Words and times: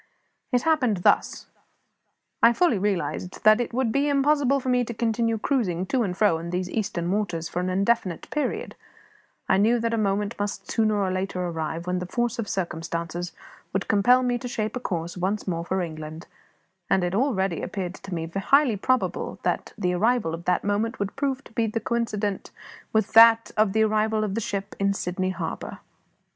It 0.51 0.63
happened 0.63 0.97
thus. 1.03 1.45
I 2.41 2.53
fully 2.53 2.79
realised 2.79 3.43
that 3.43 3.61
it 3.61 3.71
would 3.71 3.91
be 3.91 4.09
impossible 4.09 4.59
for 4.59 4.67
me 4.69 4.83
to 4.83 4.95
continue 4.95 5.37
cruising 5.37 5.85
to 5.85 6.01
and 6.01 6.17
fro 6.17 6.39
in 6.39 6.49
those 6.49 6.71
Eastern 6.71 7.11
waters 7.11 7.47
for 7.47 7.59
an 7.59 7.69
indefinite 7.69 8.27
period; 8.31 8.73
I 9.47 9.57
knew 9.57 9.79
that 9.79 9.93
a 9.93 9.99
moment 9.99 10.39
must 10.39 10.71
sooner 10.71 10.95
or 10.95 11.11
later 11.11 11.39
arrive 11.45 11.85
when 11.85 11.99
the 11.99 12.07
force 12.07 12.39
of 12.39 12.49
circumstances 12.49 13.31
would 13.73 13.87
compel 13.87 14.23
me 14.23 14.39
to 14.39 14.47
shape 14.47 14.75
a 14.75 14.79
course 14.79 15.17
once 15.17 15.47
more 15.47 15.63
for 15.65 15.81
England; 15.83 16.25
and 16.89 17.03
it 17.03 17.13
already 17.13 17.61
appeared 17.61 17.93
to 17.93 18.11
me 18.11 18.25
highly 18.25 18.77
probable 18.77 19.37
that 19.43 19.71
the 19.77 19.93
arrival 19.93 20.33
of 20.33 20.45
that 20.45 20.63
moment 20.63 20.97
would 20.97 21.15
prove 21.15 21.43
to 21.43 21.53
be 21.53 21.69
coincident 21.69 22.49
with 22.91 23.13
that 23.13 23.51
of 23.55 23.73
the 23.73 23.83
arrival 23.83 24.23
of 24.23 24.33
the 24.33 24.41
ship 24.41 24.75
in 24.79 24.95
Sydney 24.95 25.29
Harbour. 25.29 25.77